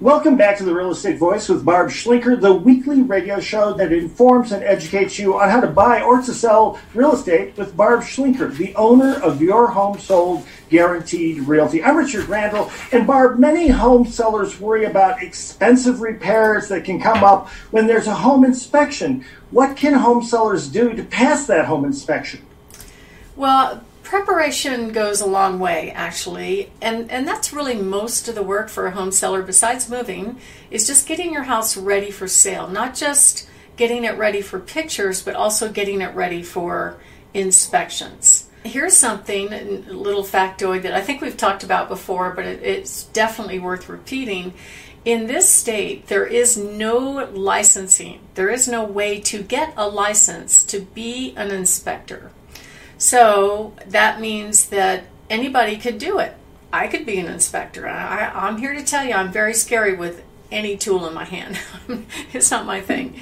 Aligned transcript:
Welcome 0.00 0.38
back 0.38 0.56
to 0.56 0.64
the 0.64 0.74
Real 0.74 0.92
Estate 0.92 1.18
Voice 1.18 1.50
with 1.50 1.62
Barb 1.62 1.90
Schlinker, 1.90 2.40
the 2.40 2.54
weekly 2.54 3.02
radio 3.02 3.38
show 3.38 3.74
that 3.74 3.92
informs 3.92 4.50
and 4.50 4.64
educates 4.64 5.18
you 5.18 5.38
on 5.38 5.50
how 5.50 5.60
to 5.60 5.66
buy 5.66 6.00
or 6.00 6.22
to 6.22 6.32
sell 6.32 6.80
real 6.94 7.12
estate 7.12 7.54
with 7.58 7.76
Barb 7.76 8.00
Schlinker, 8.00 8.50
the 8.56 8.74
owner 8.76 9.20
of 9.20 9.42
Your 9.42 9.66
Home 9.66 9.98
Sold 9.98 10.46
Guaranteed 10.70 11.40
Realty. 11.40 11.84
I'm 11.84 11.98
Richard 11.98 12.30
Randall, 12.30 12.72
and 12.92 13.06
Barb, 13.06 13.38
many 13.38 13.68
home 13.68 14.06
sellers 14.06 14.58
worry 14.58 14.86
about 14.86 15.22
expensive 15.22 16.00
repairs 16.00 16.70
that 16.70 16.82
can 16.82 16.98
come 16.98 17.22
up 17.22 17.50
when 17.70 17.86
there's 17.86 18.06
a 18.06 18.14
home 18.14 18.42
inspection. 18.42 19.22
What 19.50 19.76
can 19.76 19.92
home 19.92 20.24
sellers 20.24 20.68
do 20.68 20.94
to 20.94 21.02
pass 21.02 21.46
that 21.48 21.66
home 21.66 21.84
inspection? 21.84 22.40
Well, 23.36 23.84
preparation 24.10 24.90
goes 24.90 25.20
a 25.20 25.26
long 25.26 25.60
way 25.60 25.92
actually 25.92 26.68
and 26.82 27.08
and 27.12 27.28
that's 27.28 27.52
really 27.52 27.76
most 27.76 28.26
of 28.26 28.34
the 28.34 28.42
work 28.42 28.68
for 28.68 28.88
a 28.88 28.90
home 28.90 29.12
seller 29.12 29.40
besides 29.40 29.88
moving 29.88 30.36
is 30.68 30.84
just 30.84 31.06
getting 31.06 31.32
your 31.32 31.44
house 31.44 31.76
ready 31.76 32.10
for 32.10 32.26
sale 32.26 32.66
not 32.66 32.92
just 32.92 33.48
getting 33.76 34.02
it 34.02 34.18
ready 34.18 34.42
for 34.42 34.58
pictures 34.58 35.22
but 35.22 35.36
also 35.36 35.70
getting 35.70 36.00
it 36.00 36.12
ready 36.12 36.42
for 36.42 36.98
inspections. 37.34 38.48
Here's 38.64 38.96
something 38.96 39.52
a 39.52 39.92
little 39.92 40.24
factoid 40.24 40.82
that 40.82 40.92
i 40.92 41.00
think 41.00 41.20
we've 41.20 41.36
talked 41.36 41.62
about 41.62 41.88
before 41.88 42.32
but 42.32 42.44
it, 42.46 42.64
it's 42.64 43.04
definitely 43.04 43.60
worth 43.60 43.88
repeating. 43.88 44.54
In 45.04 45.28
this 45.28 45.48
state 45.48 46.08
there 46.08 46.26
is 46.26 46.56
no 46.56 47.30
licensing. 47.32 48.18
There 48.34 48.50
is 48.50 48.66
no 48.66 48.82
way 48.82 49.20
to 49.20 49.40
get 49.44 49.72
a 49.76 49.88
license 49.88 50.64
to 50.64 50.80
be 50.80 51.32
an 51.36 51.52
inspector 51.52 52.32
so 53.00 53.72
that 53.86 54.20
means 54.20 54.68
that 54.68 55.04
anybody 55.30 55.78
could 55.78 55.96
do 55.96 56.18
it. 56.18 56.34
I 56.70 56.86
could 56.86 57.06
be 57.06 57.18
an 57.18 57.28
inspector. 57.28 57.88
I, 57.88 58.46
am 58.46 58.58
here 58.58 58.74
to 58.74 58.84
tell 58.84 59.06
you 59.06 59.14
I'm 59.14 59.32
very 59.32 59.54
scary 59.54 59.96
with 59.96 60.22
any 60.52 60.76
tool 60.76 61.08
in 61.08 61.14
my 61.14 61.24
hand. 61.24 61.58
it's 62.34 62.50
not 62.50 62.66
my 62.66 62.82
thing. 62.82 63.18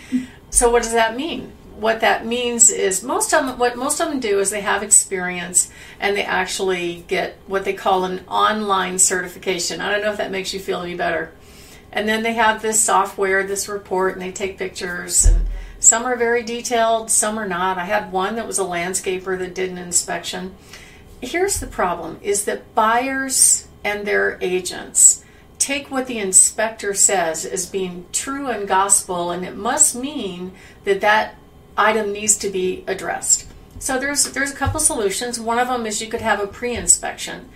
So 0.50 0.68
what 0.68 0.82
does 0.82 0.92
that 0.92 1.16
mean? 1.16 1.52
What 1.76 2.00
that 2.00 2.26
means 2.26 2.70
is 2.70 3.04
most 3.04 3.32
of 3.32 3.46
them, 3.46 3.56
what 3.56 3.76
most 3.76 4.00
of 4.00 4.08
them 4.08 4.18
do 4.18 4.40
is 4.40 4.50
they 4.50 4.62
have 4.62 4.82
experience 4.82 5.70
and 6.00 6.16
they 6.16 6.24
actually 6.24 7.04
get 7.06 7.36
what 7.46 7.64
they 7.64 7.72
call 7.72 8.04
an 8.04 8.26
online 8.26 8.98
certification. 8.98 9.80
I 9.80 9.92
don't 9.92 10.02
know 10.02 10.10
if 10.10 10.18
that 10.18 10.32
makes 10.32 10.52
you 10.52 10.58
feel 10.58 10.80
any 10.80 10.96
better. 10.96 11.32
And 11.92 12.08
then 12.08 12.24
they 12.24 12.34
have 12.34 12.62
this 12.62 12.80
software, 12.80 13.46
this 13.46 13.68
report, 13.68 14.14
and 14.14 14.20
they 14.20 14.32
take 14.32 14.58
pictures 14.58 15.24
and 15.24 15.46
some 15.88 16.04
are 16.04 16.16
very 16.16 16.42
detailed, 16.42 17.10
some 17.10 17.38
are 17.38 17.48
not. 17.48 17.78
I 17.78 17.86
had 17.86 18.12
one 18.12 18.36
that 18.36 18.46
was 18.46 18.58
a 18.58 18.62
landscaper 18.62 19.38
that 19.38 19.54
did 19.54 19.70
an 19.70 19.78
inspection. 19.78 20.54
Here's 21.22 21.60
the 21.60 21.66
problem 21.66 22.18
is 22.22 22.44
that 22.44 22.74
buyers 22.74 23.66
and 23.82 24.06
their 24.06 24.36
agents 24.42 25.24
take 25.58 25.90
what 25.90 26.06
the 26.06 26.18
inspector 26.18 26.92
says 26.92 27.46
as 27.46 27.64
being 27.64 28.04
true 28.12 28.48
and 28.48 28.68
gospel 28.68 29.30
and 29.30 29.46
it 29.46 29.56
must 29.56 29.96
mean 29.96 30.52
that 30.84 31.00
that 31.00 31.36
item 31.74 32.12
needs 32.12 32.36
to 32.36 32.50
be 32.50 32.84
addressed. 32.86 33.46
So 33.78 33.98
there's 33.98 34.32
there's 34.32 34.52
a 34.52 34.56
couple 34.56 34.80
solutions. 34.80 35.40
One 35.40 35.58
of 35.58 35.68
them 35.68 35.86
is 35.86 36.02
you 36.02 36.08
could 36.08 36.20
have 36.20 36.38
a 36.38 36.46
pre-inspection 36.46 37.48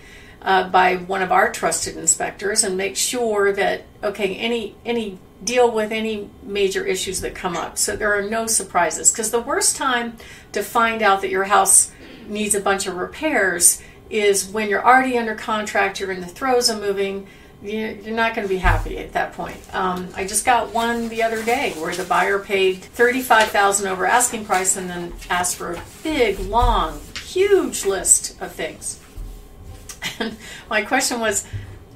uh, 0.43 0.69
by 0.69 0.97
one 0.97 1.21
of 1.21 1.31
our 1.31 1.51
trusted 1.51 1.97
inspectors 1.97 2.63
and 2.63 2.77
make 2.77 2.95
sure 2.95 3.51
that 3.53 3.85
okay 4.03 4.35
any 4.35 4.75
any 4.85 5.17
deal 5.43 5.69
with 5.69 5.91
any 5.91 6.29
major 6.41 6.85
issues 6.85 7.21
that 7.21 7.35
come 7.35 7.57
up. 7.57 7.77
So 7.77 7.95
there 7.95 8.13
are 8.17 8.21
no 8.21 8.47
surprises. 8.47 9.11
Because 9.11 9.31
the 9.31 9.41
worst 9.41 9.75
time 9.75 10.17
to 10.53 10.63
find 10.63 11.01
out 11.01 11.21
that 11.21 11.29
your 11.29 11.43
house 11.45 11.91
needs 12.27 12.55
a 12.55 12.61
bunch 12.61 12.87
of 12.87 12.95
repairs 12.95 13.81
is 14.09 14.47
when 14.47 14.69
you're 14.69 14.85
already 14.85 15.17
under 15.17 15.35
contract, 15.35 15.99
you're 15.99 16.11
in 16.11 16.21
the 16.21 16.27
throes 16.27 16.69
of 16.69 16.79
moving. 16.79 17.27
You're 17.61 18.13
not 18.13 18.35
going 18.35 18.47
to 18.47 18.53
be 18.53 18.59
happy 18.59 18.97
at 18.99 19.13
that 19.13 19.33
point. 19.33 19.57
Um, 19.73 20.09
I 20.15 20.25
just 20.25 20.45
got 20.45 20.73
one 20.73 21.09
the 21.09 21.23
other 21.23 21.41
day 21.43 21.71
where 21.77 21.95
the 21.95 22.03
buyer 22.03 22.39
paid 22.39 22.81
thirty-five 22.81 23.49
thousand 23.49 23.87
over 23.87 24.05
asking 24.05 24.45
price 24.45 24.75
and 24.75 24.89
then 24.89 25.13
asked 25.29 25.55
for 25.55 25.73
a 25.73 25.83
big, 26.03 26.39
long, 26.39 26.99
huge 27.25 27.85
list 27.85 28.39
of 28.41 28.51
things. 28.51 28.99
And 30.19 30.35
my 30.69 30.81
question 30.83 31.19
was, 31.19 31.45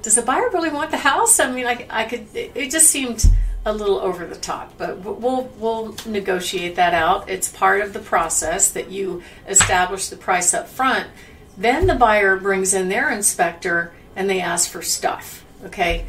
does 0.02 0.14
the 0.14 0.22
buyer 0.22 0.48
really 0.50 0.70
want 0.70 0.90
the 0.90 0.98
house? 0.98 1.40
I 1.40 1.50
mean, 1.50 1.66
I, 1.66 1.86
I 1.90 2.04
could. 2.04 2.26
It 2.34 2.70
just 2.70 2.88
seemed 2.88 3.26
a 3.64 3.72
little 3.72 3.98
over 3.98 4.26
the 4.26 4.36
top, 4.36 4.72
but 4.78 4.98
we'll 5.00 5.50
we'll 5.58 5.94
negotiate 6.06 6.76
that 6.76 6.94
out. 6.94 7.28
It's 7.28 7.50
part 7.50 7.80
of 7.80 7.92
the 7.92 7.98
process 7.98 8.70
that 8.70 8.90
you 8.90 9.22
establish 9.46 10.08
the 10.08 10.16
price 10.16 10.54
up 10.54 10.68
front. 10.68 11.08
Then 11.56 11.86
the 11.86 11.94
buyer 11.94 12.36
brings 12.36 12.72
in 12.72 12.88
their 12.88 13.10
inspector 13.10 13.92
and 14.14 14.30
they 14.30 14.40
ask 14.40 14.70
for 14.70 14.82
stuff. 14.82 15.44
Okay. 15.64 16.06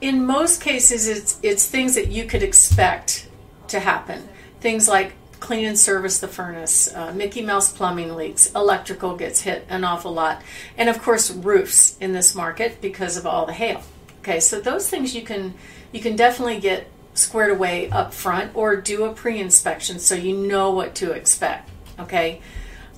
In 0.00 0.26
most 0.26 0.60
cases, 0.60 1.08
it's 1.08 1.38
it's 1.42 1.66
things 1.66 1.94
that 1.94 2.08
you 2.08 2.24
could 2.24 2.42
expect 2.42 3.28
to 3.68 3.80
happen. 3.80 4.28
Things 4.60 4.88
like 4.88 5.14
clean 5.40 5.64
and 5.64 5.78
service 5.78 6.18
the 6.18 6.28
furnace, 6.28 6.92
uh, 6.94 7.12
Mickey 7.12 7.42
Mouse 7.42 7.72
plumbing 7.72 8.14
leaks, 8.14 8.52
electrical 8.54 9.16
gets 9.16 9.40
hit 9.42 9.66
an 9.68 9.84
awful 9.84 10.12
lot, 10.12 10.42
and 10.76 10.88
of 10.88 11.00
course 11.00 11.30
roofs 11.30 11.96
in 11.98 12.12
this 12.12 12.34
market 12.34 12.80
because 12.80 13.16
of 13.16 13.26
all 13.26 13.46
the 13.46 13.52
hail. 13.52 13.82
Okay, 14.20 14.40
so 14.40 14.60
those 14.60 14.88
things 14.88 15.14
you 15.14 15.22
can 15.22 15.54
you 15.92 16.00
can 16.00 16.16
definitely 16.16 16.60
get 16.60 16.88
squared 17.14 17.50
away 17.50 17.90
up 17.90 18.12
front 18.12 18.54
or 18.54 18.76
do 18.76 19.04
a 19.04 19.12
pre-inspection 19.12 19.98
so 19.98 20.14
you 20.14 20.36
know 20.36 20.70
what 20.70 20.94
to 20.94 21.12
expect. 21.12 21.70
Okay, 21.98 22.40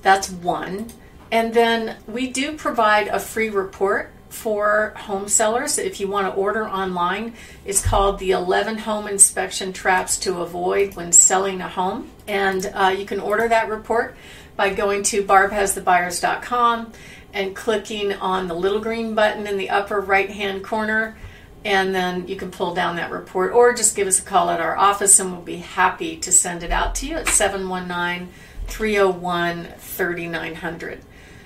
that's 0.01 0.29
one, 0.29 0.87
and 1.31 1.53
then 1.53 1.97
we 2.07 2.27
do 2.27 2.57
provide 2.57 3.07
a 3.07 3.19
free 3.19 3.49
report 3.49 4.11
for 4.31 4.93
home 4.95 5.27
sellers. 5.27 5.77
If 5.77 5.99
you 5.99 6.07
want 6.07 6.27
to 6.27 6.39
order 6.39 6.67
online, 6.67 7.33
it's 7.65 7.85
called 7.85 8.17
the 8.17 8.31
11 8.31 8.79
Home 8.79 9.07
Inspection 9.07 9.73
Traps 9.73 10.17
to 10.19 10.41
Avoid 10.41 10.95
When 10.95 11.11
Selling 11.11 11.61
a 11.61 11.67
Home. 11.67 12.09
And 12.27 12.71
uh, 12.73 12.95
you 12.97 13.05
can 13.05 13.19
order 13.19 13.47
that 13.47 13.69
report 13.69 14.15
by 14.55 14.73
going 14.73 15.03
to 15.03 15.23
barbhasthebuyers.com 15.23 16.93
and 17.33 17.55
clicking 17.55 18.13
on 18.13 18.47
the 18.47 18.53
little 18.53 18.79
green 18.79 19.15
button 19.15 19.45
in 19.47 19.57
the 19.57 19.69
upper 19.69 19.99
right 19.99 20.29
hand 20.29 20.63
corner. 20.63 21.17
And 21.63 21.93
then 21.93 22.27
you 22.27 22.37
can 22.37 22.51
pull 22.51 22.73
down 22.73 22.95
that 22.95 23.11
report 23.11 23.53
or 23.53 23.73
just 23.73 23.95
give 23.95 24.07
us 24.07 24.19
a 24.19 24.23
call 24.23 24.49
at 24.49 24.59
our 24.59 24.77
office 24.77 25.19
and 25.19 25.31
we'll 25.31 25.41
be 25.41 25.57
happy 25.57 26.17
to 26.17 26.31
send 26.31 26.63
it 26.63 26.71
out 26.71 26.95
to 26.95 27.07
you 27.07 27.17
at 27.17 27.27
719 27.27 28.29
301 28.67 29.65
3900. 29.77 31.01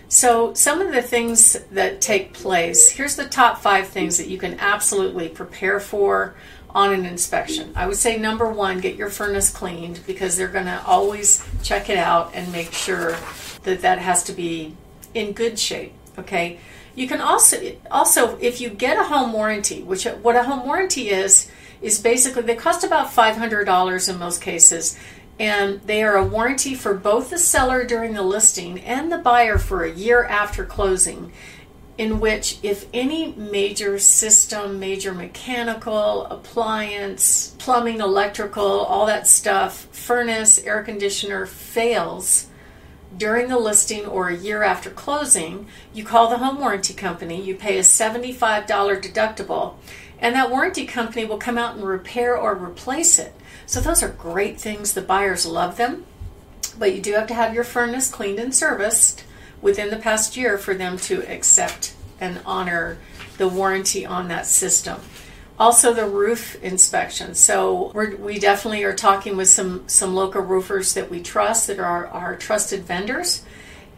So, 0.07 0.53
some 0.53 0.81
of 0.81 0.93
the 0.93 1.01
things 1.01 1.53
that 1.71 1.99
take 1.99 2.33
place 2.33 2.89
here's 2.89 3.15
the 3.15 3.25
top 3.25 3.59
five 3.59 3.87
things 3.87 4.17
that 4.17 4.27
you 4.27 4.37
can 4.37 4.59
absolutely 4.59 5.29
prepare 5.29 5.79
for 5.79 6.35
on 6.69 6.93
an 6.93 7.05
inspection. 7.05 7.71
I 7.75 7.87
would 7.87 7.95
say 7.95 8.17
number 8.17 8.49
one, 8.49 8.81
get 8.81 8.97
your 8.97 9.09
furnace 9.09 9.49
cleaned 9.49 10.01
because 10.05 10.35
they're 10.35 10.49
going 10.49 10.65
to 10.65 10.83
always 10.85 11.47
check 11.63 11.89
it 11.89 11.97
out 11.97 12.31
and 12.33 12.51
make 12.51 12.73
sure 12.73 13.15
that 13.63 13.81
that 13.81 13.99
has 13.99 14.23
to 14.25 14.33
be 14.33 14.75
in 15.13 15.31
good 15.31 15.57
shape. 15.57 15.93
Okay. 16.19 16.59
You 16.95 17.07
can 17.07 17.21
also 17.21 17.75
also 17.89 18.37
if 18.37 18.61
you 18.61 18.69
get 18.69 18.97
a 18.97 19.03
home 19.03 19.33
warranty, 19.33 19.83
which 19.83 20.05
what 20.05 20.35
a 20.35 20.43
home 20.43 20.65
warranty 20.65 21.09
is 21.09 21.49
is 21.81 21.99
basically 21.99 22.43
they 22.43 22.55
cost 22.55 22.83
about 22.83 23.11
five 23.11 23.35
hundred 23.35 23.65
dollars 23.65 24.07
in 24.07 24.17
most 24.17 24.41
cases 24.41 24.97
and 25.39 25.81
they 25.81 26.01
are 26.03 26.15
a 26.15 26.23
warranty 26.23 26.73
for 26.73 26.93
both 26.93 27.29
the 27.29 27.37
seller 27.37 27.83
during 27.83 28.13
the 28.13 28.21
listing 28.21 28.79
and 28.79 29.11
the 29.11 29.17
buyer 29.17 29.57
for 29.57 29.83
a 29.83 29.91
year 29.91 30.23
after 30.23 30.63
closing 30.63 31.31
in 31.97 32.19
which 32.19 32.59
if 32.61 32.87
any 32.93 33.33
major 33.33 33.97
system 33.97 34.79
major 34.79 35.13
mechanical 35.13 36.25
appliance 36.25 37.55
plumbing 37.57 37.99
electrical 37.99 38.63
all 38.63 39.05
that 39.05 39.27
stuff 39.27 39.87
furnace 39.91 40.59
air 40.63 40.83
conditioner 40.83 41.45
fails 41.45 42.47
during 43.17 43.47
the 43.47 43.57
listing 43.57 44.05
or 44.05 44.27
a 44.27 44.35
year 44.35 44.61
after 44.61 44.89
closing 44.89 45.67
you 45.93 46.03
call 46.03 46.29
the 46.29 46.37
home 46.37 46.59
warranty 46.59 46.93
company 46.93 47.41
you 47.41 47.55
pay 47.55 47.77
a 47.77 47.81
$75 47.81 48.65
deductible 48.67 49.75
and 50.19 50.35
that 50.35 50.49
warranty 50.49 50.85
company 50.85 51.25
will 51.25 51.37
come 51.37 51.57
out 51.57 51.75
and 51.75 51.85
repair 51.85 52.37
or 52.37 52.55
replace 52.55 53.19
it 53.19 53.33
so 53.65 53.79
those 53.79 54.03
are 54.03 54.09
great 54.09 54.59
things. 54.59 54.93
The 54.93 55.01
buyers 55.01 55.45
love 55.45 55.77
them, 55.77 56.05
but 56.77 56.95
you 56.95 57.01
do 57.01 57.13
have 57.13 57.27
to 57.27 57.33
have 57.33 57.53
your 57.53 57.63
furnace 57.63 58.09
cleaned 58.09 58.39
and 58.39 58.53
serviced 58.53 59.23
within 59.61 59.89
the 59.89 59.97
past 59.97 60.37
year 60.37 60.57
for 60.57 60.73
them 60.73 60.97
to 60.97 61.23
accept 61.31 61.95
and 62.19 62.39
honor 62.45 62.97
the 63.37 63.47
warranty 63.47 64.05
on 64.05 64.27
that 64.27 64.45
system. 64.45 64.99
Also, 65.57 65.93
the 65.93 66.05
roof 66.05 66.61
inspection. 66.61 67.33
So 67.33 67.91
we 68.19 68.39
definitely 68.39 68.83
are 68.83 68.93
talking 68.93 69.37
with 69.37 69.47
some 69.47 69.87
some 69.87 70.13
local 70.13 70.41
roofers 70.41 70.93
that 70.95 71.09
we 71.09 71.21
trust 71.21 71.67
that 71.67 71.79
are 71.79 72.07
our 72.07 72.35
trusted 72.35 72.83
vendors, 72.83 73.43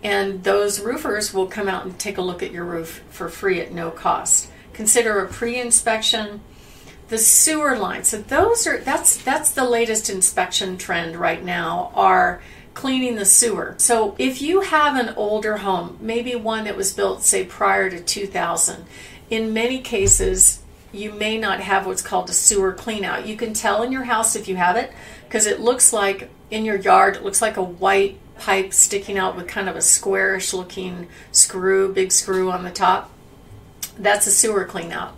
and 0.04 0.44
those 0.44 0.80
roofers 0.80 1.34
will 1.34 1.48
come 1.48 1.68
out 1.68 1.84
and 1.84 1.98
take 1.98 2.20
a 2.20 2.22
look 2.22 2.44
at 2.44 2.52
your 2.52 2.64
roof 2.64 3.02
for 3.10 3.28
free 3.28 3.60
at 3.60 3.72
no 3.72 3.90
cost. 3.90 4.52
Consider 4.74 5.20
a 5.20 5.28
pre-inspection 5.28 6.42
the 7.08 7.18
sewer 7.18 7.78
line. 7.78 8.04
So 8.04 8.18
those 8.18 8.68
are 8.68 8.80
that's 8.80 9.18
that's 9.18 9.52
the 9.52 9.66
latest 9.66 10.10
inspection 10.10 10.78
trend 10.78 11.16
right 11.16 11.44
now 11.44 11.92
are 11.96 12.42
cleaning 12.74 13.16
the 13.16 13.26
sewer. 13.26 13.76
So 13.78 14.16
if 14.20 14.42
you 14.42 14.62
have 14.62 14.96
an 14.96 15.14
older 15.16 15.58
home, 15.58 15.98
maybe 16.00 16.36
one 16.36 16.66
that 16.66 16.78
was 16.78 16.94
built 16.94 17.24
say 17.24 17.44
prior 17.44 17.90
to 17.90 18.00
2000, 18.00 18.86
in 19.30 19.54
many 19.54 19.80
cases 19.82 20.62
you 20.92 21.12
may 21.12 21.38
not 21.38 21.60
have 21.60 21.86
what's 21.86 22.02
called 22.02 22.30
a 22.30 22.34
sewer 22.34 22.74
cleanout. 22.74 23.26
You 23.26 23.36
can 23.36 23.54
tell 23.54 23.84
in 23.84 23.92
your 23.92 24.04
house 24.04 24.36
if 24.36 24.48
you 24.48 24.56
have 24.56 24.76
it 24.76 24.92
because 25.28 25.46
it 25.46 25.60
looks 25.60 25.92
like 25.92 26.30
in 26.50 26.66
your 26.66 26.78
yard, 26.78 27.16
it 27.16 27.24
looks 27.24 27.42
like 27.42 27.58
a 27.58 27.64
white 27.64 28.18
pipe 28.38 28.74
sticking 28.74 29.18
out 29.18 29.36
with 29.36 29.48
kind 29.48 29.68
of 29.68 29.76
a 29.76 29.82
squarish 29.82 30.54
looking 30.54 31.08
screw, 31.32 31.92
big 31.94 32.12
screw 32.12 32.52
on 32.52 32.64
the 32.64 32.72
top. 32.72 33.12
That's 33.98 34.28
a 34.28 34.32
sewer 34.32 34.66
cleanout. 34.66 35.12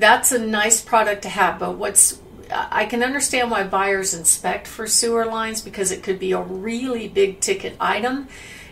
That's 0.00 0.32
a 0.32 0.38
nice 0.38 0.80
product 0.80 1.22
to 1.22 1.28
have, 1.28 1.58
but 1.58 1.76
what's 1.76 2.18
I 2.50 2.86
can 2.86 3.02
understand 3.02 3.50
why 3.50 3.64
buyers 3.64 4.14
inspect 4.14 4.66
for 4.66 4.86
sewer 4.86 5.26
lines 5.26 5.60
because 5.60 5.92
it 5.92 6.02
could 6.02 6.18
be 6.18 6.32
a 6.32 6.40
really 6.40 7.06
big 7.06 7.40
ticket 7.40 7.76
item 7.78 8.26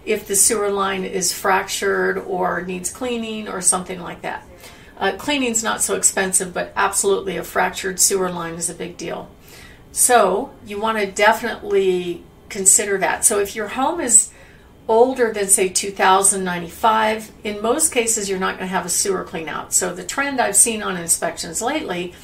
if 0.07 0.27
the 0.27 0.35
sewer 0.35 0.71
line 0.71 1.05
is 1.05 1.33
fractured 1.33 2.19
or 2.19 2.63
needs 2.63 2.91
cleaning 2.91 3.47
or 3.47 3.61
something 3.61 4.01
like 4.01 4.23
that. 4.23 4.43
Uh, 4.97 5.13
cleaning's 5.17 5.63
not 5.63 5.83
so 5.83 5.95
expensive, 5.95 6.55
but 6.55 6.73
absolutely 6.75 7.37
a 7.37 7.45
fractured 7.45 8.01
sewer 8.01 8.31
line 8.31 8.55
is 8.55 8.71
a 8.71 8.75
big 8.75 8.97
deal. 8.97 9.31
So 9.93 10.51
you 10.67 10.81
want 10.81 10.99
to 10.99 11.13
definitely 11.13 12.25
consider 12.49 12.99
that. 12.99 13.25
So 13.25 13.39
if 13.39 13.55
your 13.55 13.69
home 13.69 14.01
is 14.01 14.33
older 14.89 15.33
than 15.33 15.47
say 15.47 15.69
2095, 15.69 17.31
in 17.45 17.63
most 17.63 17.93
cases 17.93 18.29
you're 18.29 18.39
not 18.39 18.57
going 18.57 18.67
to 18.69 18.75
have 18.75 18.87
a 18.87 18.91
sewer 18.91 19.23
clean 19.23 19.49
out. 19.49 19.73
So 19.73 19.95
the 19.95 20.03
trend 20.03 20.41
I've 20.41 20.57
seen 20.57 20.83
on 20.83 20.97
inspections 20.97 21.61
lately 21.61 22.15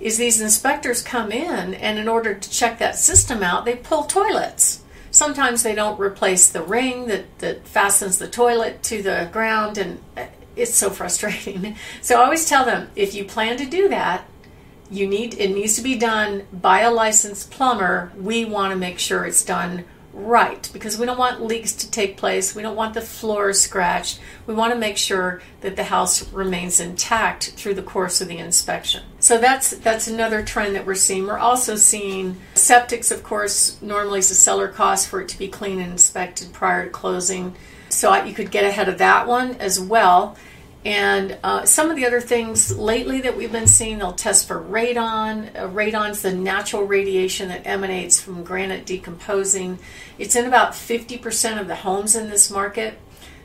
is 0.00 0.16
these 0.16 0.40
inspectors 0.40 1.02
come 1.02 1.30
in 1.30 1.74
and 1.74 1.98
in 1.98 2.08
order 2.08 2.34
to 2.34 2.50
check 2.50 2.78
that 2.78 2.96
system 2.96 3.42
out, 3.42 3.64
they 3.64 3.76
pull 3.76 4.04
toilets. 4.04 4.82
Sometimes 5.10 5.62
they 5.62 5.74
don't 5.74 6.00
replace 6.00 6.48
the 6.48 6.62
ring 6.62 7.06
that, 7.06 7.38
that 7.38 7.66
fastens 7.66 8.18
the 8.18 8.28
toilet 8.28 8.82
to 8.84 9.02
the 9.02 9.28
ground 9.32 9.78
and 9.78 10.00
it's 10.56 10.74
so 10.74 10.90
frustrating. 10.90 11.76
So 12.02 12.20
I 12.20 12.24
always 12.24 12.48
tell 12.48 12.64
them 12.64 12.90
if 12.96 13.14
you 13.14 13.24
plan 13.24 13.56
to 13.58 13.66
do 13.66 13.88
that, 13.88 14.26
you 14.90 15.06
need 15.06 15.34
it 15.34 15.48
needs 15.48 15.74
to 15.76 15.82
be 15.82 15.96
done 15.96 16.46
by 16.52 16.80
a 16.80 16.90
licensed 16.90 17.50
plumber. 17.50 18.12
We 18.16 18.44
want 18.44 18.72
to 18.72 18.78
make 18.78 18.98
sure 18.98 19.24
it's 19.24 19.44
done 19.44 19.84
right 20.16 20.70
because 20.72 20.98
we 20.98 21.04
don't 21.04 21.18
want 21.18 21.42
leaks 21.42 21.72
to 21.72 21.90
take 21.90 22.16
place. 22.16 22.54
We 22.54 22.62
don't 22.62 22.74
want 22.74 22.94
the 22.94 23.02
floor 23.02 23.52
scratched. 23.52 24.18
We 24.46 24.54
want 24.54 24.72
to 24.72 24.78
make 24.78 24.96
sure 24.96 25.42
that 25.60 25.76
the 25.76 25.84
house 25.84 26.32
remains 26.32 26.80
intact 26.80 27.50
through 27.50 27.74
the 27.74 27.82
course 27.82 28.20
of 28.20 28.28
the 28.28 28.38
inspection. 28.38 29.02
So 29.20 29.38
that's 29.38 29.70
that's 29.70 30.08
another 30.08 30.42
trend 30.42 30.74
that 30.74 30.86
we're 30.86 30.94
seeing. 30.94 31.26
We're 31.26 31.38
also 31.38 31.76
seeing 31.76 32.36
septics, 32.54 33.12
of 33.12 33.22
course, 33.22 33.80
normally 33.82 34.20
is 34.20 34.30
a 34.30 34.34
seller 34.34 34.68
cost 34.68 35.08
for 35.08 35.20
it 35.20 35.28
to 35.28 35.38
be 35.38 35.48
cleaned 35.48 35.80
and 35.80 35.92
inspected 35.92 36.52
prior 36.52 36.86
to 36.86 36.90
closing. 36.90 37.54
So 37.90 38.14
you 38.24 38.34
could 38.34 38.50
get 38.50 38.64
ahead 38.64 38.88
of 38.88 38.98
that 38.98 39.26
one 39.26 39.56
as 39.56 39.78
well. 39.78 40.36
And 40.86 41.36
uh, 41.42 41.64
some 41.64 41.90
of 41.90 41.96
the 41.96 42.06
other 42.06 42.20
things 42.20 42.78
lately 42.78 43.20
that 43.22 43.36
we've 43.36 43.50
been 43.50 43.66
seeing, 43.66 43.98
they'll 43.98 44.12
test 44.12 44.46
for 44.46 44.62
radon. 44.62 45.52
Uh, 45.56 45.68
radon's 45.68 46.22
the 46.22 46.32
natural 46.32 46.84
radiation 46.84 47.48
that 47.48 47.66
emanates 47.66 48.20
from 48.20 48.44
granite 48.44 48.86
decomposing. 48.86 49.80
It's 50.16 50.36
in 50.36 50.44
about 50.46 50.74
50% 50.74 51.60
of 51.60 51.66
the 51.66 51.74
homes 51.74 52.14
in 52.14 52.30
this 52.30 52.52
market. 52.52 53.00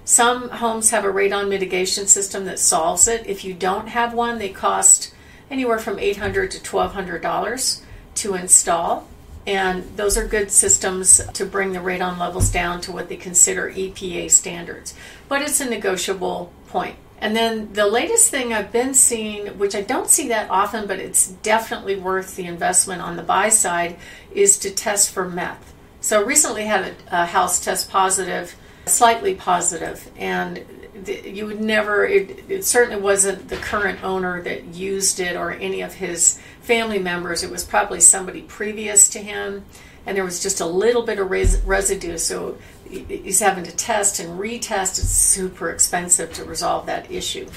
Some 0.05 0.49
homes 0.49 0.91
have 0.91 1.03
a 1.03 1.07
radon 1.07 1.49
mitigation 1.49 2.05
system 2.05 2.45
that 2.45 2.59
solves 2.59 3.07
it. 3.07 3.25
If 3.25 3.43
you 3.43 3.55
don't 3.55 3.87
have 3.87 4.13
one, 4.13 4.37
they 4.37 4.49
cost 4.49 5.11
anywhere 5.49 5.79
from 5.79 5.97
$800 5.97 6.51
to 6.51 6.59
$1,200 6.59 7.81
to 8.13 8.35
install. 8.35 9.07
And 9.47 9.97
those 9.97 10.15
are 10.15 10.27
good 10.27 10.51
systems 10.51 11.19
to 11.33 11.47
bring 11.47 11.73
the 11.73 11.79
radon 11.79 12.19
levels 12.19 12.51
down 12.51 12.81
to 12.81 12.91
what 12.91 13.09
they 13.09 13.17
consider 13.17 13.71
EPA 13.71 14.29
standards. 14.29 14.93
But 15.27 15.41
it's 15.41 15.59
a 15.59 15.67
negotiable 15.67 16.53
point. 16.67 16.97
And 17.21 17.35
then 17.35 17.71
the 17.73 17.85
latest 17.85 18.31
thing 18.31 18.51
I've 18.51 18.71
been 18.71 18.95
seeing, 18.95 19.59
which 19.59 19.75
I 19.75 19.81
don't 19.81 20.09
see 20.09 20.27
that 20.29 20.49
often, 20.49 20.87
but 20.87 20.99
it's 20.99 21.27
definitely 21.27 21.95
worth 21.95 22.35
the 22.35 22.45
investment 22.45 23.01
on 23.01 23.15
the 23.15 23.21
buy 23.21 23.49
side, 23.49 23.97
is 24.33 24.57
to 24.59 24.71
test 24.71 25.11
for 25.11 25.29
meth. 25.29 25.73
So 26.01 26.25
recently 26.25 26.65
had 26.65 26.95
a, 27.11 27.21
a 27.21 27.25
house 27.27 27.63
test 27.63 27.91
positive, 27.91 28.55
slightly 28.87 29.35
positive, 29.35 30.09
and 30.17 30.65
you 31.23 31.45
would 31.45 31.61
never, 31.61 32.05
it, 32.05 32.43
it 32.49 32.65
certainly 32.65 32.99
wasn't 32.99 33.49
the 33.49 33.57
current 33.57 34.03
owner 34.03 34.41
that 34.41 34.65
used 34.73 35.19
it 35.19 35.35
or 35.35 35.51
any 35.51 35.81
of 35.81 35.93
his 35.93 36.39
family 36.61 36.99
members. 36.99 37.43
It 37.43 37.51
was 37.51 37.63
probably 37.63 37.99
somebody 37.99 38.41
previous 38.41 39.09
to 39.11 39.19
him 39.19 39.63
and 40.05 40.17
there 40.17 40.23
was 40.23 40.41
just 40.41 40.61
a 40.61 40.65
little 40.65 41.03
bit 41.03 41.19
of 41.19 41.29
res- 41.29 41.61
residue. 41.61 42.17
So 42.17 42.57
he's 42.91 43.39
having 43.39 43.63
to 43.63 43.75
test 43.75 44.19
and 44.19 44.39
retest. 44.39 44.99
It's 44.99 45.09
super 45.09 45.69
expensive 45.69 46.33
to 46.33 46.45
resolve 46.45 46.85
that 46.85 47.11
issue. 47.11 47.47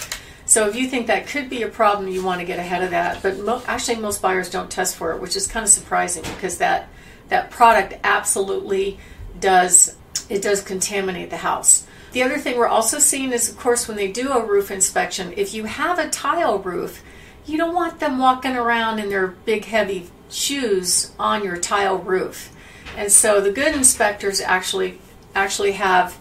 So 0.46 0.68
if 0.68 0.76
you 0.76 0.88
think 0.88 1.06
that 1.06 1.26
could 1.26 1.48
be 1.48 1.62
a 1.62 1.68
problem, 1.68 2.08
you 2.08 2.22
want 2.22 2.40
to 2.40 2.46
get 2.46 2.58
ahead 2.58 2.82
of 2.82 2.90
that. 2.90 3.22
But 3.22 3.38
mo- 3.38 3.62
actually, 3.66 3.96
most 3.96 4.20
buyers 4.20 4.50
don't 4.50 4.70
test 4.70 4.96
for 4.96 5.12
it, 5.12 5.20
which 5.20 5.36
is 5.36 5.46
kind 5.46 5.64
of 5.64 5.70
surprising 5.70 6.22
because 6.22 6.58
that 6.58 6.88
that 7.28 7.50
product 7.50 7.94
absolutely 8.04 8.98
does 9.40 9.96
it 10.28 10.42
does 10.42 10.62
contaminate 10.62 11.30
the 11.30 11.38
house. 11.38 11.86
The 12.12 12.22
other 12.22 12.38
thing 12.38 12.56
we're 12.56 12.68
also 12.68 12.98
seeing 12.98 13.32
is, 13.32 13.48
of 13.48 13.58
course, 13.58 13.88
when 13.88 13.96
they 13.96 14.10
do 14.10 14.32
a 14.32 14.44
roof 14.44 14.70
inspection, 14.70 15.34
if 15.36 15.52
you 15.52 15.64
have 15.64 15.98
a 15.98 16.08
tile 16.08 16.58
roof, 16.58 17.02
you 17.44 17.58
don't 17.58 17.74
want 17.74 18.00
them 18.00 18.18
walking 18.18 18.56
around 18.56 19.00
in 19.00 19.08
their 19.08 19.26
big, 19.26 19.64
heavy 19.64 20.10
shoes 20.30 21.12
on 21.18 21.44
your 21.44 21.56
tile 21.56 21.98
roof. 21.98 22.54
And 22.96 23.10
so 23.10 23.40
the 23.40 23.50
good 23.50 23.74
inspectors 23.74 24.40
actually 24.40 24.98
actually 25.34 25.72
have 25.72 26.18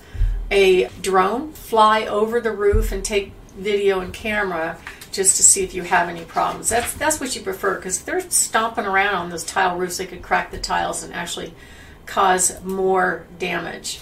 a 0.51 0.88
drone 1.01 1.51
fly 1.54 2.06
over 2.06 2.39
the 2.39 2.51
roof 2.51 2.92
and 2.92 3.04
take 3.04 3.31
video 3.57 4.00
and 4.00 4.13
camera 4.13 4.77
just 5.12 5.38
to 5.38 5.44
see 5.44 5.63
if 5.63 5.74
you 5.74 5.83
have 5.83 6.10
any 6.10 6.24
problems. 6.25 6.69
That's 6.69 6.94
that's 6.94 7.19
what 7.19 7.36
you 7.36 7.42
prefer 7.42 7.75
because 7.75 8.01
they're 8.01 8.19
stomping 8.30 8.86
around 8.86 9.15
on 9.15 9.30
those 9.30 9.44
tile 9.44 9.77
roofs, 9.77 9.98
they 9.98 10.06
could 10.06 10.21
crack 10.21 10.51
the 10.51 10.57
tiles 10.57 11.04
and 11.04 11.13
actually 11.13 11.54
cause 12.06 12.62
more 12.63 13.25
damage. 13.39 14.00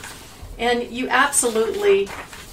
And 0.57 0.83
you 0.83 1.09
absolutely, 1.09 2.09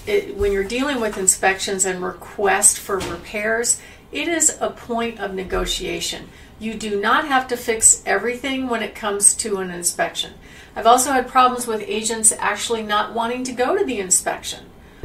it, 0.07 0.37
when 0.37 0.53
you're 0.53 0.65
dealing 0.65 1.01
with 1.01 1.19
inspections 1.19 1.85
and 1.85 2.03
requests 2.03 2.77
for 2.79 2.99
repairs, 2.99 3.81
it 4.11 4.29
is 4.29 4.57
a 4.61 4.71
point 4.71 5.21
of 5.21 5.35
negotiation. 5.35 6.29
You 6.59 6.75
do 6.75 7.01
not 7.01 7.29
have 7.29 7.47
to 7.49 7.57
fix 7.57 8.03
everything 8.05 8.69
when 8.69 8.83
it 8.83 8.95
comes 8.95 9.35
to 9.37 9.59
an 9.59 9.71
inspection. 9.71 10.35
I've 10.75 10.87
also 10.87 11.13
had 11.13 11.29
problems 11.29 11.67
with 11.67 11.83
agents 11.87 12.33
actually 12.33 12.83
not 12.83 13.15
wanting 13.15 13.45
to 13.45 13.53
go 13.53 13.77
to 13.77 13.85
the 13.85 14.01
inspection. 14.01 14.65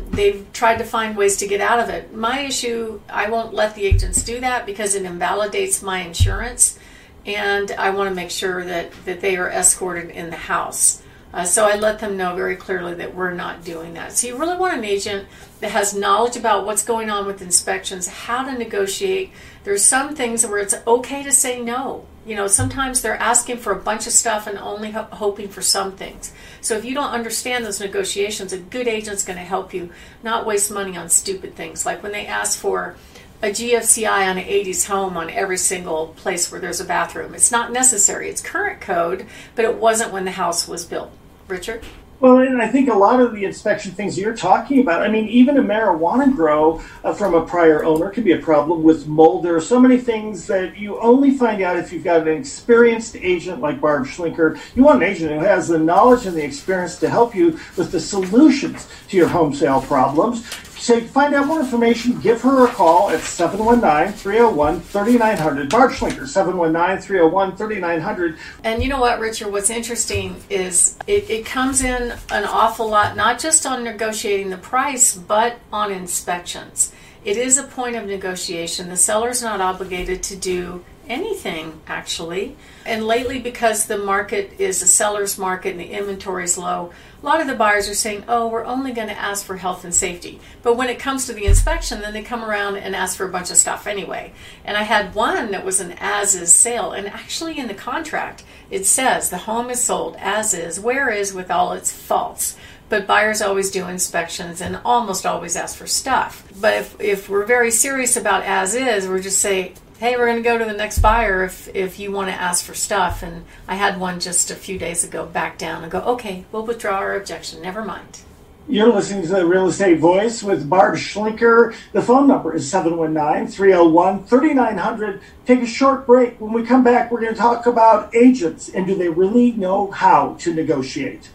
They've 0.10 0.46
tried 0.52 0.78
to 0.78 0.84
find 0.84 1.16
ways 1.16 1.38
to 1.38 1.48
get 1.48 1.62
out 1.62 1.80
of 1.80 1.90
it. 1.90 2.14
My 2.14 2.42
issue, 2.42 3.02
I 3.08 3.30
won't 3.30 3.54
let 3.54 3.76
the 3.76 3.86
agents 3.86 4.24
do 4.24 4.40
that 4.40 4.66
because 4.66 4.96
it 4.96 5.04
invalidates 5.04 5.84
my 5.84 6.00
insurance, 6.00 6.80
and 7.26 7.72
I 7.72 7.92
want 7.92 8.10
to 8.10 8.16
make 8.16 8.32
sure 8.32 8.66
that, 8.66 8.92
that 9.06 9.22
they 9.22 9.38
are 9.38 9.50
escorted 9.50 10.10
in 10.10 10.32
the 10.32 10.36
house. 10.36 11.03
Uh, 11.34 11.44
so 11.44 11.66
I 11.66 11.78
let 11.78 11.98
them 11.98 12.16
know 12.16 12.36
very 12.36 12.56
clearly 12.56 12.94
that 12.96 13.16
we're 13.16 13.34
not 13.34 13.64
doing 13.64 13.96
that. 13.96 14.12
So 14.12 14.28
you 14.28 14.38
really 14.38 14.56
want 14.56 14.78
an 14.78 14.86
agent 14.86 15.28
that 15.62 15.72
has 15.72 15.96
knowledge 15.96 16.38
about 16.38 16.66
what's 16.66 16.86
going 16.86 17.10
on 17.10 17.26
with 17.26 17.42
inspections, 17.42 18.08
how 18.08 18.44
to 18.44 18.56
negotiate. 18.56 19.32
There's 19.64 19.84
some 19.84 20.16
things 20.16 20.46
where 20.46 20.60
it's 20.60 20.76
okay 20.86 21.24
to 21.24 21.32
say 21.32 21.60
no. 21.60 22.06
You 22.24 22.36
know, 22.36 22.48
sometimes 22.48 23.02
they're 23.02 23.18
asking 23.18 23.58
for 23.58 23.74
a 23.74 23.82
bunch 23.82 24.06
of 24.06 24.14
stuff 24.14 24.46
and 24.46 24.60
only 24.60 24.92
ho- 24.92 25.08
hoping 25.12 25.50
for 25.50 25.64
some 25.64 25.94
things. 25.94 26.32
So 26.62 26.78
if 26.78 26.86
you 26.86 26.94
don't 26.94 27.10
understand 27.10 27.66
those 27.66 27.80
negotiations, 27.80 28.54
a 28.54 28.60
good 28.60 28.88
agent's 28.88 29.26
going 29.26 29.40
to 29.40 29.44
help 29.44 29.74
you 29.74 29.90
not 30.22 30.46
waste 30.46 30.72
money 30.72 30.96
on 30.96 31.10
stupid 31.10 31.56
things. 31.56 31.84
Like 31.84 32.04
when 32.04 32.12
they 32.12 32.28
ask 32.28 32.60
for 32.60 32.96
a 33.42 33.48
GFCI 33.48 34.30
on 34.30 34.38
an 34.38 34.46
80s 34.46 34.88
home 34.88 35.18
on 35.18 35.30
every 35.30 35.58
single 35.58 36.08
place 36.16 36.50
where 36.50 36.62
there's 36.62 36.80
a 36.80 36.86
bathroom. 36.86 37.34
It's 37.34 37.52
not 37.52 37.74
necessary. 37.74 38.30
It's 38.30 38.42
current 38.42 38.80
code, 38.80 39.26
but 39.56 39.66
it 39.66 39.76
wasn't 39.76 40.14
when 40.14 40.24
the 40.24 40.32
house 40.32 40.66
was 40.66 40.86
built. 40.86 41.12
Richard? 41.48 41.84
Well, 42.20 42.38
and 42.38 42.62
I 42.62 42.70
think 42.70 42.88
a 42.88 42.94
lot 42.94 43.20
of 43.20 43.34
the 43.34 43.44
inspection 43.44 43.92
things 43.92 44.18
you're 44.18 44.34
talking 44.34 44.80
about, 44.80 45.02
I 45.02 45.10
mean, 45.10 45.28
even 45.28 45.58
a 45.58 45.62
marijuana 45.62 46.34
grow 46.34 46.82
uh, 47.04 47.14
from 47.14 47.34
a 47.34 47.46
prior 47.46 47.84
owner 47.84 48.10
can 48.10 48.24
be 48.24 48.32
a 48.32 48.38
problem 48.38 48.82
with 48.82 49.08
mold. 49.08 49.44
There 49.44 49.58
are 49.58 49.60
so 49.62 49.78
many 49.78 49.98
things 49.98 50.48
that 50.48 50.78
you 50.78 50.98
only 51.02 51.36
find 51.36 51.62
out 51.62 51.76
if 51.76 51.92
you've 51.92 52.06
got 52.06 52.26
an 52.26 52.30
experienced 52.30 53.18
agent 53.18 53.60
like 53.60 53.82
Barb 53.82 54.06
Schlinker. 54.06 54.58
You 54.74 54.84
want 54.84 55.04
an 55.04 55.10
agent 55.10 55.34
who 55.34 55.40
has 55.40 55.68
the 55.68 55.78
knowledge 55.78 56.26
and 56.26 56.38
the 56.38 56.46
experience 56.46 56.98
to 57.00 57.10
help 57.10 57.36
you 57.36 57.60
with 57.76 57.92
the 57.92 58.00
solutions 58.00 58.88
to 59.10 59.18
your 59.18 59.28
home 59.28 59.54
sale 59.54 59.82
problems. 59.82 60.46
So 60.84 61.00
to 61.00 61.08
find 61.08 61.34
out 61.34 61.48
more 61.48 61.62
information, 61.62 62.20
give 62.20 62.42
her 62.42 62.66
a 62.66 62.68
call 62.68 63.10
at 63.10 63.22
719-301-3900. 63.22 65.70
Barb 65.70 65.92
Schlinker, 65.92 66.28
719-301-3900. 66.28 68.38
And 68.66 68.84
you 68.84 68.90
know 68.90 69.00
what, 69.00 69.22
Richard, 69.22 69.54
what's 69.54 69.70
interesting 69.70 70.36
is 70.50 70.98
it, 71.08 71.30
it 71.30 71.46
comes 71.46 71.84
in 71.84 72.14
an 72.32 72.44
awful 72.44 72.90
lot, 72.90 73.16
not 73.16 73.40
just 73.40 73.66
on 73.66 73.86
negotiating 73.86 74.50
the 74.50 74.58
price, 74.58 75.16
but 75.16 75.58
on 75.72 75.90
inspections. 75.90 76.92
It 77.24 77.38
is 77.38 77.58
a 77.58 77.64
point 77.64 77.96
of 77.96 78.06
negotiation. 78.06 78.90
The 78.90 78.98
seller's 78.98 79.42
not 79.42 79.62
obligated 79.62 80.22
to 80.24 80.36
do 80.36 80.84
anything 81.10 81.82
actually. 81.88 82.56
And 82.86 83.06
lately, 83.06 83.40
because 83.40 83.86
the 83.86 83.98
market 83.98 84.60
is 84.60 84.82
a 84.82 84.88
seller's 84.88 85.38
market 85.38 85.72
and 85.72 85.80
the 85.80 85.92
inventory 85.92 86.44
is 86.44 86.58
low, 86.58 86.92
a 87.22 87.26
lot 87.26 87.40
of 87.40 87.48
the 87.48 87.56
buyers 87.56 87.88
are 87.88 87.94
saying, 87.94 88.26
oh, 88.28 88.48
we're 88.48 88.66
only 88.66 88.92
going 88.92 89.08
to 89.08 89.18
ask 89.18 89.46
for 89.46 89.56
health 89.56 89.86
and 89.86 89.96
safety. 89.96 90.42
But 90.62 90.76
when 90.76 90.90
it 90.90 91.00
comes 91.00 91.26
to 91.26 91.34
the 91.34 91.46
inspection, 91.46 92.02
then 92.02 92.14
they 92.14 92.22
come 92.22 92.44
around 92.44 92.76
and 92.76 92.96
ask 92.96 93.16
for 93.16 93.26
a 93.26 93.32
bunch 93.32 93.50
of 93.50 93.56
stuff 93.56 93.88
anyway. 93.88 94.34
And 94.66 94.76
I 94.76 94.84
had 94.84 95.16
one 95.16 95.52
that 95.52 95.64
was 95.64 95.80
an 95.80 95.96
as 96.00 96.36
is 96.36 96.54
sale, 96.54 96.92
and 96.92 97.08
actually 97.08 97.58
in 97.58 97.70
the 97.70 97.74
contract, 97.74 98.44
it 98.70 98.86
says 98.86 99.30
the 99.30 99.38
home 99.38 99.70
is 99.70 99.82
sold 99.82 100.18
as 100.20 100.54
is, 100.54 100.80
where 100.80 101.10
is 101.10 101.34
with 101.34 101.50
all 101.50 101.72
its 101.72 101.94
faults 101.94 102.58
but 102.90 103.08
buyers 103.08 103.42
always 103.42 103.72
do 103.72 103.88
inspections 103.88 104.62
and 104.62 104.80
almost 104.86 105.26
always 105.26 105.56
ask 105.56 105.76
for 105.76 105.88
stuff. 105.88 106.48
But 106.62 106.76
if, 106.76 107.02
if 107.02 107.28
we're 107.28 107.46
very 107.46 107.72
serious 107.72 108.18
about 108.18 108.44
as 108.44 108.76
is, 108.76 109.08
we're 109.08 109.20
just 109.20 109.40
say, 109.40 109.74
hey, 110.00 110.18
we're 110.18 110.26
going 110.26 110.38
to 110.38 110.44
go 110.44 110.58
to 110.58 110.66
the 110.66 110.74
next 110.74 111.00
buyer 111.00 111.44
if, 111.44 111.74
if 111.76 112.00
you 112.00 112.12
want 112.12 112.30
to 112.30 112.34
ask 112.34 112.66
for 112.66 112.74
stuff. 112.74 113.24
And 113.24 113.46
I 113.68 113.76
had 113.76 114.00
one 114.00 114.20
just 114.20 114.52
a 114.52 114.56
few 114.56 114.78
days 114.78 115.04
ago 115.04 115.26
back 115.26 115.58
down 115.58 115.84
and 115.84 115.92
go, 115.92 116.00
okay, 116.02 116.46
we'll 116.52 116.66
withdraw 116.66 116.98
our 116.98 117.16
objection. 117.16 117.62
Never 117.62 117.84
mind. 117.84 118.22
You're 118.68 118.94
listening 118.94 119.24
to 119.24 119.28
the 119.28 119.46
Real 119.46 119.68
Estate 119.68 120.00
Voice 120.00 120.42
with 120.42 120.70
Barb 120.70 120.96
Schlinker. 120.96 121.76
The 121.92 122.02
phone 122.02 122.30
number 122.30 122.56
is 122.56 122.70
719 122.72 123.52
301 123.52 124.24
3900. 124.24 125.22
Take 125.46 125.60
a 125.60 125.68
short 125.68 126.06
break. 126.06 126.40
When 126.40 126.54
we 126.54 126.64
come 126.64 126.82
back, 126.82 127.12
we're 127.12 127.20
going 127.20 127.34
to 127.34 127.40
talk 127.40 127.66
about 127.66 128.16
agents 128.16 128.70
and 128.70 128.88
do 128.88 128.96
they 128.96 129.10
really 129.10 129.52
know 129.52 129.92
how 129.92 130.36
to 130.40 130.54
negotiate? 130.54 131.30